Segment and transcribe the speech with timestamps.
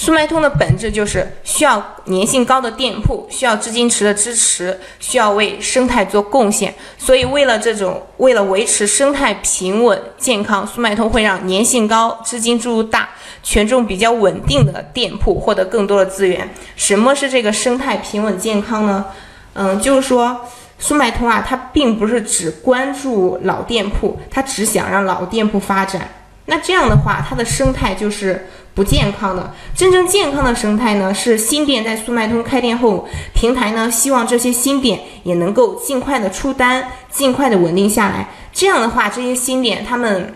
[0.00, 6.72] 速卖通的本质就是需要粘性高的店铺，需要资金池的支持，需要为生态做贡献。
[6.96, 13.08] 所以，为了这种，为了维持生态平稳健康，速卖通会让粘性高、资金注入大、
[13.42, 16.48] 权重比较稳定的店铺获得更多的资源。
[16.76, 19.04] 什么是这个生态平稳健康呢？
[19.54, 20.40] 嗯，就是说。
[20.80, 26.08] 速卖通啊，它并不是只关注老店铺，它只想让老店铺发展。
[26.50, 29.52] 那这样的话，它的生态就是不健康的。
[29.74, 38.28] 真正健康的生态呢，是新店在速卖通开店后，平台呢希望这些新店也能够尽快的出单，尽快的稳定下来。
[38.52, 40.34] 这样的话，这些新店他们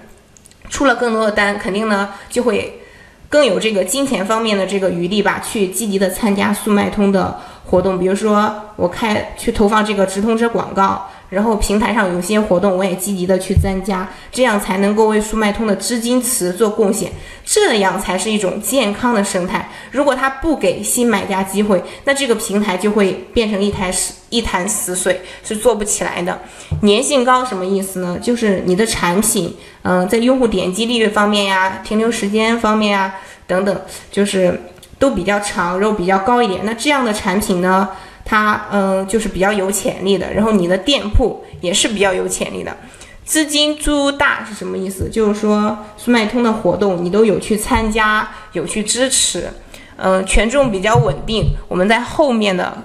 [0.69, 2.81] 出了更多的单，肯定呢就会
[3.29, 7.41] 更有这个金钱方面的这个余力吧，去积极的参加速卖通的。
[7.65, 17.11] 活动，比如说我开去投放这个直通车广告，然后平台上有些活动，我也积极的去参加，这样才能够为速卖通的资金池做贡献，
[17.43, 19.71] 这样才是一种健康的生态。
[19.91, 26.39] 如果他不给新买家机会，那这个平台就会变成一台死一潭死水，是做不起来的。
[26.83, 28.19] 粘性高什么意思呢？
[28.21, 33.15] 就是你的产品，嗯，在用户点击率方面呀，停留时间方面呀，
[33.47, 34.61] 等等，就是。
[34.99, 36.61] 都比较长，肉比较高一点。
[36.63, 37.89] 那这样的产品呢，
[38.25, 40.33] 它嗯就是比较有潜力的。
[40.33, 42.77] 然后你的店铺也是比较有潜力的。
[43.25, 45.09] 资金注入大是什么意思？
[45.09, 49.49] 就是说速卖通的活动你都有去参加，有去支持，
[49.97, 51.45] 嗯，权重比较稳定。
[51.69, 52.77] 我们在后面的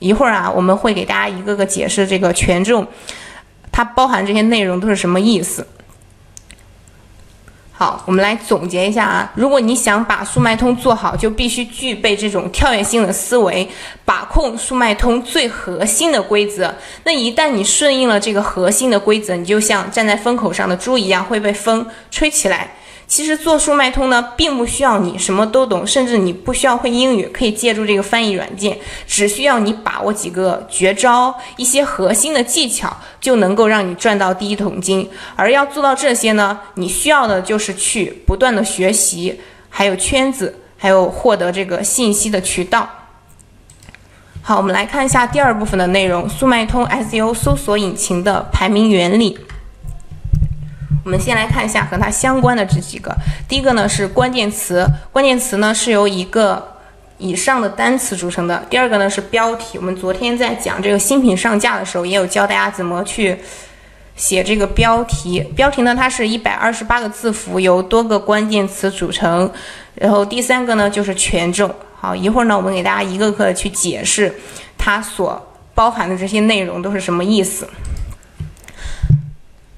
[0.00, 2.84] 一会儿啊，我们会给大家一个个解释这个权重，
[3.70, 5.64] 它包含这些内容都是什么意思。
[7.76, 9.32] 好，我们来总结一下啊。
[9.34, 13.68] 如果你想把速卖通做好，就必须具备这种跳跃性的思维，
[14.04, 16.72] 把控速卖通最核心的规则。
[17.02, 22.70] 那一旦你顺应了这个核心的规则，你就像站在风口上的猪一样，会被风吹起来。
[23.14, 28.76] 其实做速卖通呢，并不需要你什么都懂，甚至你不需要会英语，可以借助这个翻译软件，
[29.06, 35.08] 只需要你把握几个绝招、一些核心的技巧，就能够让你赚到第一桶金。
[35.36, 39.38] 而要做到这些呢，你需要的就是去不断的学习，
[39.70, 42.90] 还有圈子，还有获得这个信息的渠道。
[44.42, 49.38] 好，我们来看一下第二部分的内容：速卖通 SEO 搜索引擎的排名原理。
[51.04, 53.14] 我们先来看一下和它相关的这几个。
[53.46, 56.66] 第一个呢是关键词，关键词呢是由一个
[57.18, 58.64] 以上的单词组成的。
[58.70, 63.36] 第二个呢是标题，我们昨天在讲这个新品上架的时候，也有教大家怎么去
[64.16, 65.40] 写这个标题。
[65.54, 69.50] 标题呢，它是一百二十八个字符，由多个关键词组成。
[69.96, 71.70] 然后第三个呢就是权重。
[72.00, 74.34] 好，一会儿呢我们给大家一个个去解释
[74.78, 77.68] 它所包含的这些内容都是什么意思。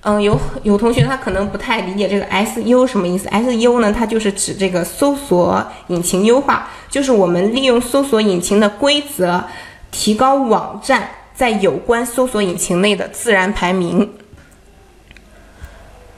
[0.09, 3.27] 嗯，有有同学他可能不太理解这个 S U 什么意思。
[3.27, 9.43] S U 呢，它就是指这个搜索引擎优化，就是我们利用搜索引擎的规则，
[9.91, 14.09] 提高网站在有关搜索引擎内的自然排名。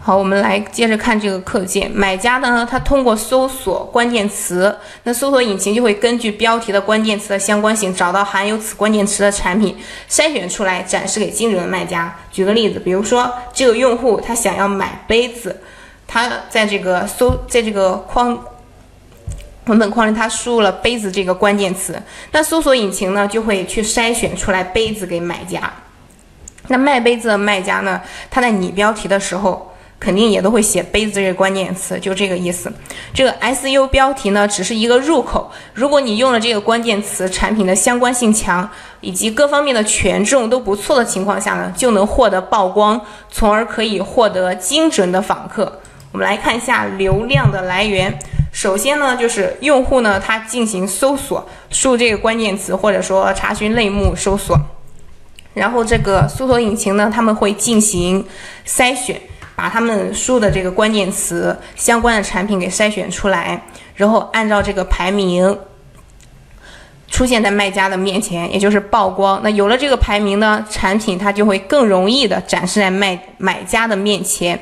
[0.01, 1.91] 好，我们来接着看这个课件。
[1.91, 9.77] 买家呢，他通过搜索关键词，那搜索引擎就会根据标题的关键词的相关性，找到含有此关键词的产品，
[10.09, 12.17] 筛选出来展示给精准的卖家。
[12.31, 15.61] 举个例子，比如说这个用户他想要买杯子，
[16.07, 18.39] 他在这个搜，在这个框
[19.67, 25.71] 文本框里，他输入了杯子这个关键词，那搜索引擎呢就会去筛选出来杯子给买家。
[26.69, 29.68] 那卖杯子的卖家呢，他在拟标题的时候。
[30.01, 32.73] 肯定也都会写杯子这个关键词，就这个意思。
[33.13, 35.51] 这个 SU 标题呢，只是一个入口。
[35.75, 38.69] 如果你用了这个关键词，产品的相关性强，
[39.01, 43.01] 以及各方面的权重都不错的情况下呢，就能获得曝光，
[43.31, 45.81] 从而可以获得精准的访客。
[46.13, 48.17] 我们来看一下流量的来源。
[48.53, 54.57] 首先呢，就是用户呢，他进行搜索，输入这个关键词，或者说查询类目搜索，
[55.55, 58.25] 然后这个搜索引擎呢，他们会进行
[58.67, 59.21] 筛选。
[59.59, 63.61] 把他们输的这个关键词相关的产品给筛选出来，
[63.97, 65.59] 然后按照这个排名
[67.09, 69.41] 出现在卖家的面前，也就是曝光。
[69.43, 74.57] 那有了这个排名呢，产品它就会更容易的展示在卖买家的面前。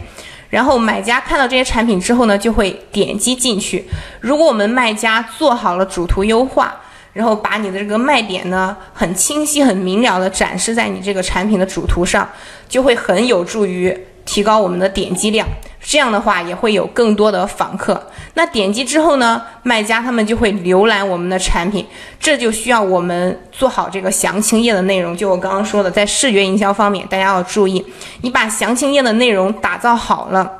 [0.48, 3.84] 然后买家看到这些产品之后呢，就会点击进去。
[4.20, 6.74] 如果我们卖家做好了主图优化，
[7.12, 12.26] 然后把你的这个卖点呢很清晰、很明了的展示在你这个产品的主图上，
[12.66, 13.94] 就会很有助于。
[14.26, 15.48] 提高我们的点击量，
[15.80, 18.10] 这样的话也会有更多的访客。
[18.34, 21.86] 那点击之后呢，卖家他们就会浏览我们的产品，
[22.20, 25.16] 这就需要我们做好这个详情页的内容。
[25.16, 27.82] 就我刚刚说的，在视觉营销方面，大家要注意，
[28.20, 30.52] 你把详情页的内容打造好了，